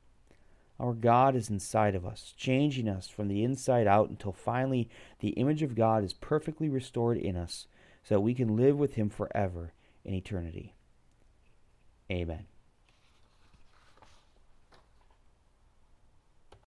Our 0.80 0.94
God 0.94 1.36
is 1.36 1.52
inside 1.52 1.94
of 1.94 2.08
us, 2.08 2.34
changing 2.36 2.90
us 2.90 3.08
from 3.08 3.28
the 3.28 3.44
inside 3.44 3.86
out 3.86 4.10
until 4.10 4.32
finally 4.32 4.90
the 5.20 5.30
image 5.30 5.62
of 5.62 5.76
God 5.76 6.04
is 6.04 6.14
perfectly 6.14 6.68
restored 6.68 7.20
in 7.20 7.36
us 7.36 7.68
so 8.04 8.16
that 8.16 8.22
we 8.22 8.34
can 8.34 8.58
live 8.58 8.80
with 8.80 8.96
Him 8.96 9.12
forever 9.12 9.74
in 10.04 10.16
eternity. 10.16 10.74
Amen. 12.12 12.48